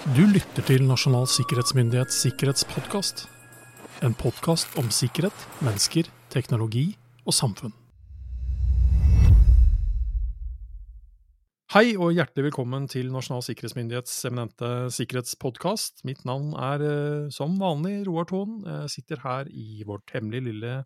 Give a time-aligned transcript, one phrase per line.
[0.00, 3.26] Du lytter til Nasjonal sikkerhetsmyndighets sikkerhetspodkast.
[4.00, 6.86] En podkast om sikkerhet, mennesker, teknologi
[7.28, 7.74] og samfunn.
[11.74, 16.00] Hei og hjertelig velkommen til Nasjonal sikkerhetsmyndighets eminente sikkerhetspodkast.
[16.08, 18.62] Mitt navn er eh, som vanlig Roar Thon.
[18.64, 20.78] Jeg sitter her i vårt hemmelige lille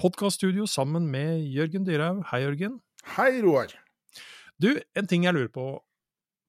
[0.00, 2.24] podkaststudio sammen med Jørgen Dyrhaug.
[2.32, 2.80] Hei, Jørgen.
[3.18, 3.76] Hei, Roar.
[4.56, 5.74] Du, en ting jeg lurer på.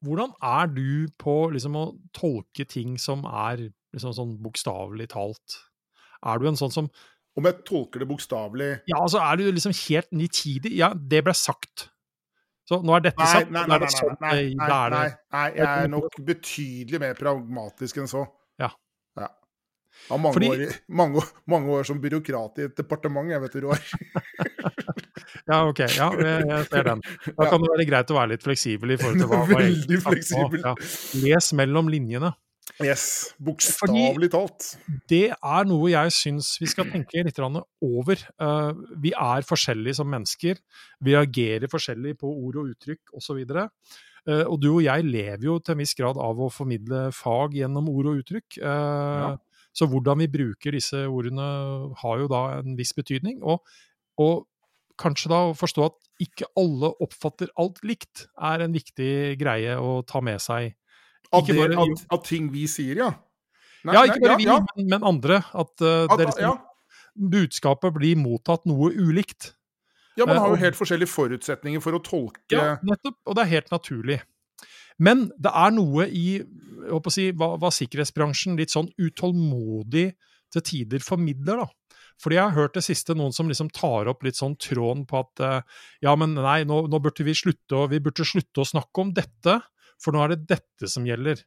[0.05, 5.57] Hvordan er du på liksom å tolke ting som er liksom sånn bokstavelig talt?
[6.25, 6.89] Er du en sånn som
[7.37, 10.71] Om jeg tolker det bokstavelig Ja, altså er du liksom helt nitidig?
[10.77, 11.89] Ja, det ble sagt.
[12.67, 13.51] Så nå er dette Nei, sagt.
[13.55, 14.79] nei, nei, nei, sånn, nei, eh, nei,
[15.31, 18.25] nei, jeg er nok betydelig mer pragmatisk enn så.
[18.59, 18.67] Ja.
[19.15, 19.29] ja.
[19.29, 23.55] Jeg har mange, Fordi- år, mange, mange år som byråkrat i et departement, jeg vet
[23.55, 23.79] du, Roar.
[25.51, 25.83] Ja, ok.
[25.95, 27.05] Ja, jeg, ser den.
[27.27, 30.59] Da kan det være greit å være litt fleksibel i forhold til hva, Veldig fleksibel.
[30.65, 30.75] Ja.
[31.23, 32.33] Les mellom linjene.
[32.83, 34.65] Yes, bokstavelig talt.
[35.09, 38.19] det er noe jeg syns vi skal tenke litt over.
[38.19, 40.59] Eh, vi er forskjellige som mennesker.
[41.01, 43.41] Vi agerer forskjellig på ord og uttrykk osv.
[44.27, 47.55] Uh, og du og jeg lever jo til en viss grad av å formidle fag
[47.55, 48.59] gjennom ord og uttrykk.
[48.59, 49.35] Eh,
[49.77, 51.47] Så hvordan vi bruker disse ordene
[52.01, 53.43] har jo da en viss betydning.
[53.45, 53.61] Og,
[54.17, 54.47] og
[54.99, 59.99] kanskje da å forstå at ikke alle oppfatter alt likt, er en viktig greie å
[60.07, 60.73] ta med seg.
[61.31, 63.11] At, det, bare- at, at ting vi sier, ja.
[63.85, 65.41] Nei, ja, ikke bare vi, ja, Men, andre.
[65.53, 66.55] At, uh, At- liksom, ja.
[67.15, 69.53] budskapet blir mottatt noe ulikt.
[70.17, 73.19] ja, man Eh, har jo helt forskjellige forutsetninger for å tolke Ja, nettopp.
[73.27, 74.21] Og det er helt naturlig.
[74.97, 76.39] Men det er noe i
[77.13, 80.15] si, hva, hva sikkerhetsbransjen litt sånn utålmodig
[80.53, 81.67] til tider formidler, da.
[82.21, 85.21] Fordi jeg har hørt det siste noen som liksom tar opp litt sånn tråden på
[85.21, 88.67] at eh, ja, men nei, nå, nå burde vi slutte å, vi burde slutte å
[88.67, 89.59] snakke om dette,
[90.01, 91.43] for nå er det dette som gjelder.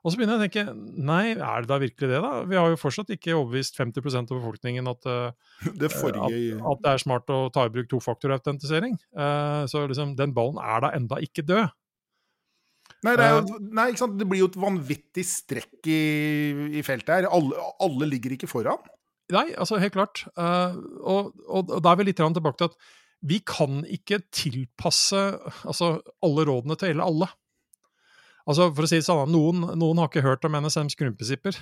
[0.00, 2.32] Og så begynner jeg å tenke nei, er det da virkelig det, da?
[2.48, 6.94] Vi har jo fortsatt ikke overbevist 50% av befolkningen at, eh, det forrige at det
[6.94, 8.96] er smart å ta i bruk tofaktorautentisering.
[9.16, 11.68] Uh, så liksom, den ballen er da enda ikke død.
[13.00, 13.44] Nei, det, er Eh.
[13.48, 16.00] jo, nei, det blir jo et vanvittig strekk i,
[16.80, 17.28] i feltet her.
[17.32, 18.82] Alle, alle ligger ikke foran.
[19.34, 20.24] Nei, altså helt klart.
[20.38, 22.90] Uh, og, og, og da er vi litt tilbake til at
[23.30, 25.18] vi kan ikke tilpasse
[25.68, 27.28] altså, alle rådene til hele alle.
[28.48, 31.58] Altså, for å si det sånn, noen, noen har ikke hørt om NSMs grunnprinsipper.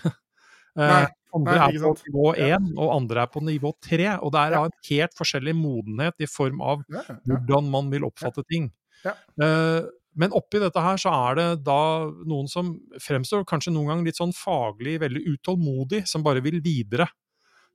[0.78, 4.10] Uh, andre nei, er på nivå 1, og andre er på nivå 3.
[4.22, 4.64] Og det er Ja.
[4.64, 8.70] en helt forskjellig modenhet i form av Ja, hvordan man vil oppfatte ting.
[9.04, 9.14] Ja.
[9.42, 9.86] Eh,
[10.18, 14.18] men oppi dette her så er det da noen som fremstår kanskje noen gang litt
[14.18, 17.06] sånn faglig veldig utålmodig, som bare vil videre.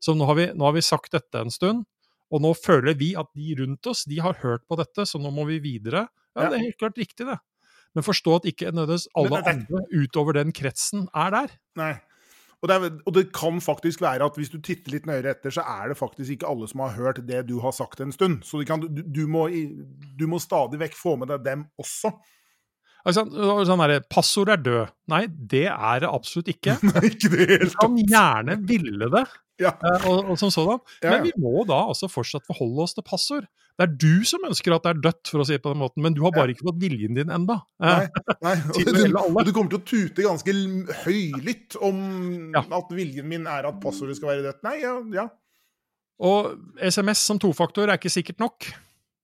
[0.04, 1.86] Så nå har, vi, nå har vi sagt dette en stund,
[2.34, 5.32] og nå føler vi at de rundt oss de har hørt på dette, så nå
[5.32, 6.08] må vi videre.
[6.36, 6.50] Ja.
[6.50, 7.38] Det er helt klart riktig, det.
[7.94, 11.54] Men forstå at ikke nødvendigvis alle det- andre utover den kretsen er der.
[11.80, 11.94] Nei.
[12.64, 15.52] Og det, er, og det kan faktisk være at hvis du titter litt nøyere etter,
[15.52, 18.46] så er det faktisk ikke alle som har hørt det du har sagt en stund.
[18.48, 22.14] Så du, kan, du, du, må, du må stadig vekk få med deg dem også.
[23.04, 24.92] Sånn Passord er død.
[25.12, 26.78] Nei, det er det absolutt ikke.
[26.88, 29.26] Nei, ikke det helt kan gjerne ville det,
[29.62, 29.74] Ja.
[29.84, 30.80] eh, og, og som sådan.
[31.04, 33.50] Ja, Men vi må da altså fortsatt forholde oss til passord.
[33.74, 35.80] Det er du som ønsker at det er dødt, for å si det på den
[35.82, 37.60] måten, men du har bare ikke fått viljen din enda.
[37.82, 38.56] Nei, Eh, nei.
[38.70, 40.54] Og, du, du kommer til å tute ganske
[41.04, 44.62] høylytt om at viljen min er at passordet skal være dødt.
[44.68, 45.28] Nei, ja, ja.
[46.24, 48.70] Og SMS som tofaktor er ikke sikkert nok.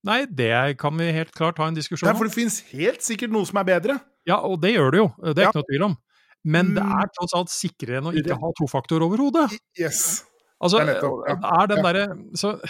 [0.06, 2.14] Nei, det kan vi helt klart ha en diskusjon om.
[2.14, 3.98] Nei, for det finnes helt sikkert noe som er bedre.
[4.28, 5.50] Ja, og det gjør det jo, det er Ja.
[5.50, 5.96] ikke noe tvil om.
[6.44, 6.92] Men det Mm.
[7.02, 9.50] er tross alt sikrere enn å ikke ha tofaktor overhodet.
[9.78, 10.24] Yes.
[10.62, 11.62] Altså, Det er nettopp, ja.
[11.62, 12.06] er den derre
[12.36, 12.60] så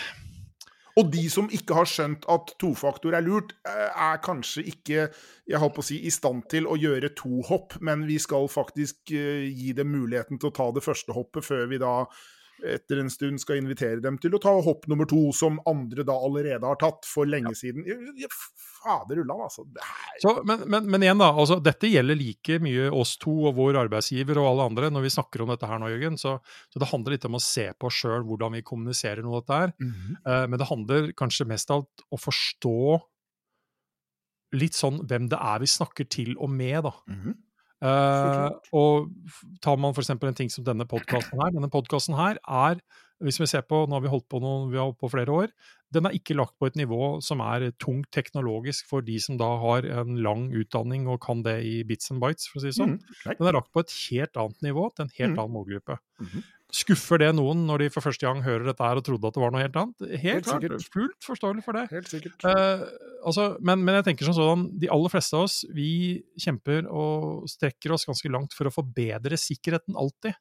[0.96, 5.08] Og de som ikke har skjønt at tofaktor er lurt, eh, er kanskje ikke
[5.48, 8.48] jeg holdt på å si, i stand til å gjøre to hopp, men vi skal
[8.48, 12.04] faktisk eh, gi dem muligheten til å ta det første hoppet, før vi da
[12.66, 16.16] etter en stund skal invitere dem til å ta hopp nummer to, som andre da
[16.16, 17.86] allerede har tatt for lenge siden.
[18.80, 19.66] Fader ullan, altså.
[20.22, 21.30] Så, men, men, men igjen, da.
[21.32, 25.14] Altså, dette gjelder like mye oss to og vår arbeidsgiver og alle andre når vi
[25.16, 26.18] snakker om dette her nå, Jørgen.
[26.20, 26.38] Så,
[26.72, 29.60] så det handler litt om å se på sjøl hvordan vi kommuniserer noe av dette
[29.64, 29.76] her.
[30.24, 32.80] Eh, men det handler kanskje mest av alt å forstå
[34.60, 36.96] litt sånn hvem det er vi snakker til og med, da.
[37.06, 37.49] Mm Eh,
[37.80, 38.70] klart.
[38.72, 39.10] og
[39.64, 40.10] tar man f.eks.
[40.10, 41.50] en ting som denne podkasten her.
[41.56, 42.80] Denne podkasten her er
[43.20, 45.28] hvis vi ser på, nå har vi holdt på noen, vi har holdt på flere
[45.28, 45.50] år,
[45.92, 49.50] den er ikke lagt på et nivå som er tungt teknologisk for de som da
[49.60, 52.78] har en lang utdanning og kan det i bits and bites, for å si det
[52.78, 52.94] sånn.
[52.96, 53.34] Mm.
[53.36, 55.38] Den er lagt på et helt annet nivå til en helt Mm.
[55.38, 55.98] annen målgruppe.
[56.20, 56.44] Mhm.
[56.74, 59.42] Skuffer det noen når de for første gang hører dette her og trodde at det
[59.42, 60.04] var noe helt annet?
[60.06, 60.92] Helt, Helt klart, sikkert.
[60.94, 61.86] fullt forståelig for det.
[61.90, 62.46] Helt sikkert.
[62.46, 62.84] Eh,
[63.26, 65.90] altså, men, men jeg tenker som sånn, de aller fleste av oss vi
[66.40, 70.38] kjemper og strekker oss ganske langt for å forbedre sikkerheten alltid.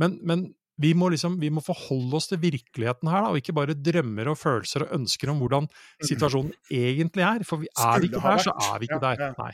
[0.00, 0.46] Men, men
[0.80, 4.30] vi, må liksom, vi må forholde oss til virkeligheten her, da, og ikke bare drømmer
[4.32, 5.68] og følelser og ønsker om hvordan
[6.06, 7.44] situasjonen egentlig er.
[7.48, 9.26] For vi er vi ikke der, så er vi ikke der.
[9.36, 9.52] Nei.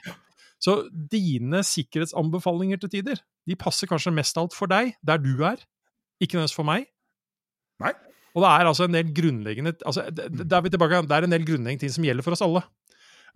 [0.62, 0.76] Så
[1.12, 5.60] dine sikkerhetsanbefalinger til tider, de passer kanskje mest alt for deg, der du er,
[6.20, 6.86] ikke nødvendigvis for meg.
[7.82, 7.92] Nei.
[8.36, 11.16] Og det er altså en del grunnleggende altså, det, det- der er vi tilbake, det
[11.16, 12.62] er en del grunnleggende ting som gjelder for oss alle.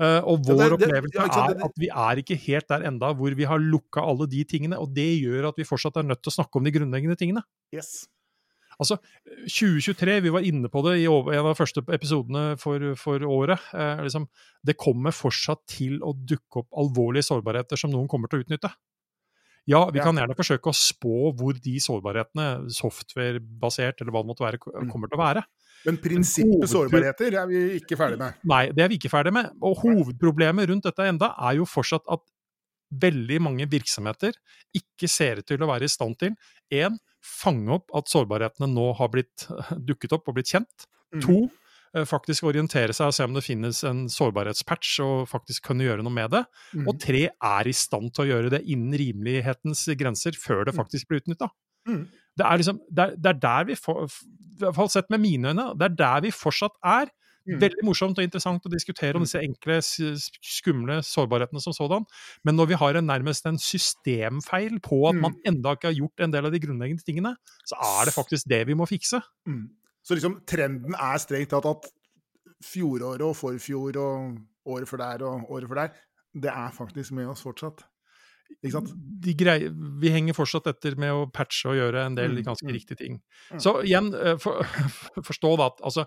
[0.01, 2.69] Uh, og vår det- det- opplevelse ja, sant, er det- at vi er ikke helt
[2.69, 5.97] der enda hvor vi har lukka alle de tingene, og det gjør at vi fortsatt
[6.01, 7.43] er nødt til å snakke om de grunnleggende tingene.
[7.75, 8.07] Yes.
[8.81, 8.97] Altså,
[9.45, 13.61] 2023, vi var inne på det i en av de første episodene for, for året.
[13.77, 14.25] Eh, liksom,
[14.65, 18.71] det kommer fortsatt til å dukke opp alvorlige sårbarheter som noen kommer til å utnytte.
[19.69, 24.47] Ja, vi kan gjerne forsøke å spå hvor de sårbarhetene, softwarebasert eller hva det måtte
[24.47, 24.91] være, Mm.
[24.91, 25.45] kommer til å være.
[25.87, 28.35] Men prinsippet sårbarheter er vi ikke ferdig med.
[28.45, 29.51] Nei, det er vi ikke ferdig med.
[29.63, 32.21] Og hovedproblemet rundt dette enda er jo fortsatt at
[32.91, 34.33] veldig mange virksomheter
[34.75, 36.35] ikke ser ut til å være i stand til
[36.73, 39.47] én, fange opp at sårbarhetene nå har blitt
[39.79, 40.87] dukket opp og blitt kjent.
[41.15, 41.21] Mm.
[41.23, 41.51] To,
[42.07, 46.13] faktisk orientere seg og se om det finnes en sårbarhetspatch og faktisk kunne gjøre noe
[46.15, 46.45] med det.
[46.75, 46.87] Mm.
[46.89, 50.79] Og tre, er i stand til å gjøre det innen rimelighetens grenser før det Mm.
[50.85, 51.49] faktisk blir utnytta.
[51.89, 52.09] Mm.
[52.37, 55.75] Det liksom, det det er der vi for, i hvert fall sett med mine øyne,
[55.79, 57.09] det er der vi fortsatt er.
[57.49, 57.59] Mm.
[57.59, 59.25] Veldig morsomt og interessant å diskutere om Mm.
[59.25, 59.81] disse enkle,
[60.45, 62.05] skumle sårbarhetene som sådan.
[62.45, 65.21] Men når vi har en, nærmest en systemfeil på at Mm.
[65.21, 67.37] man enda ikke har gjort en del av de grunnleggende tingene,
[67.67, 69.23] så er det faktisk det vi må fikse.
[69.49, 69.71] Mm.
[70.03, 71.89] Så liksom trenden er strengt tatt at
[72.65, 74.39] fjoråret og forfjor og
[74.71, 75.95] året før der og året før der,
[76.35, 77.85] det er faktisk med oss fortsatt.
[78.61, 78.91] Ikke sant?
[79.25, 79.59] De grei,
[80.03, 82.73] vi henger fortsatt etter med å patche og gjøre en del Mm, ganske mm.
[82.75, 83.19] riktige ting.
[83.51, 83.61] Mm.
[83.63, 84.65] Så igjen, eh, for,
[85.29, 86.07] forstå da at altså,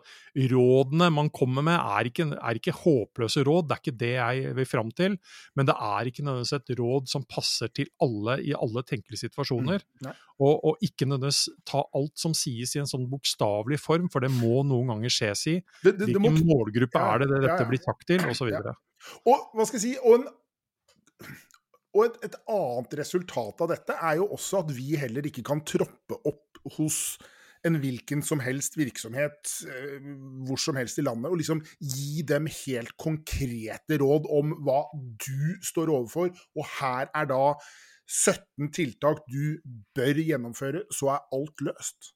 [0.54, 4.56] rådene man kommer med er ikke, er ikke håpløse råd, det er ikke det jeg
[4.60, 5.18] vil fram til.
[5.57, 9.86] Men det er ikke nødvendigvis et råd som passer til alle i alle tenkelige situasjoner.
[10.04, 10.12] Mm.
[10.44, 14.31] Og, og ikke nødvendigvis ta alt som sies i en sånn bokstavelig form, for det
[14.34, 15.57] må noen ganger skjes i.
[15.84, 17.69] Det, det, det må, Hvilken målgruppe Ja, er det, det ja, dette ja.
[17.69, 18.54] blir sagt til, osv.
[18.54, 18.78] Ja.
[19.30, 21.39] Og hva skal jeg si, og, en,
[21.94, 25.62] og et, et annet resultat av dette er jo også at vi heller ikke kan
[25.68, 27.00] troppe opp hos
[27.68, 30.00] en hvilken som helst virksomhet eh,
[30.48, 35.56] hvor som helst i landet, og liksom gi dem helt konkrete råd om hva du
[35.63, 36.34] står overfor.
[36.60, 37.45] Og her er da
[38.10, 39.62] 17 tiltak du
[39.96, 42.12] bør gjennomføre, så er alt løst.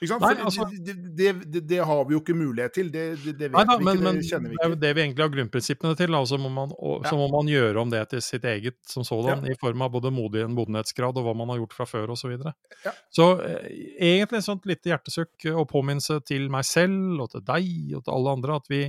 [0.00, 0.22] Ikke sant?
[0.24, 2.86] Nei, altså- det, det, det, det har vi jo ikke mulighet til.
[2.88, 4.62] Det, det, det vet Nei da, vi men, ikke, men det kjenner vi ikke.
[4.62, 6.16] det er jo det vi egentlig har grunnprinsippene til.
[6.16, 7.18] Og så må, man, og, så Ja.
[7.20, 10.46] må man gjøre om det til sitt eget som sådan, i form av både modig
[10.48, 12.22] modenhetsgrad og hva man har gjort fra før osv.
[12.24, 12.54] Så, videre.
[12.86, 12.92] Ja.
[13.12, 13.68] så eh,
[14.14, 18.16] egentlig et sånt lite hjertesukk og påminnelse til meg selv og til deg og til
[18.16, 18.82] alle andre at vi,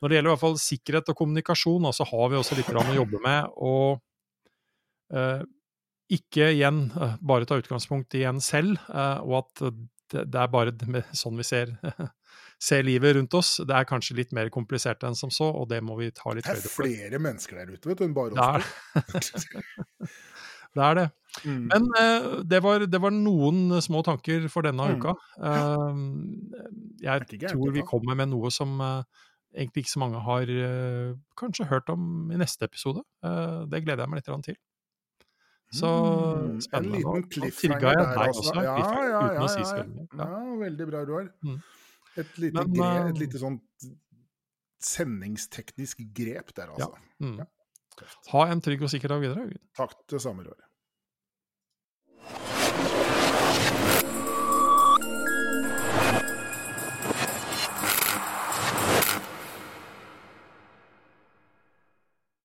[0.00, 2.70] når det gjelder i hvert fall sikkerhet og kommunikasjon, så så har vi også litt
[2.74, 3.50] å jobbe med.
[3.56, 4.00] og
[5.14, 5.42] eh,
[6.10, 9.62] ikke igjen eh, bare ta utgangspunkt i en selv, eh, og at
[10.12, 10.72] det, er bare
[11.16, 11.72] sånn vi ser,
[12.70, 13.56] ser livet rundt oss.
[13.66, 16.48] Det er kanskje litt mer komplisert enn som så, og det må vi ta litt
[16.48, 18.68] Det er flere mennesker der ute vet du, enn bare Det er,
[19.20, 19.48] oss.
[20.76, 21.08] det er det.
[21.46, 21.64] Mm.
[21.70, 24.98] Men uh, det, var, det var noen små tanker for denne Mm.
[24.98, 25.16] uka.
[25.38, 26.04] Uh,
[27.00, 29.02] jeg gærent, tror vi kommer med noe som uh,
[29.54, 33.00] egentlig ikke så mange har eh, kanskje hørt om i neste episode.
[33.66, 34.56] Det gleder jeg meg litt til.
[35.72, 35.90] Så
[36.64, 36.98] spennende.
[36.98, 38.40] en liten cliffhanger der, altså.
[38.40, 39.42] også, Ja, ja, ja,
[40.18, 40.38] ja.
[40.58, 40.86] veldig.
[40.90, 41.28] Bra, Roar.
[41.46, 41.60] Mm.
[42.16, 43.86] Et lite, Men, gre, eh, et lite sånt
[44.82, 46.90] sendingsteknisk grep der, altså.
[47.20, 47.38] Mm.
[48.32, 49.46] Ha en trygg og sikker dag videre.
[49.76, 50.69] Takk det samme, Roar.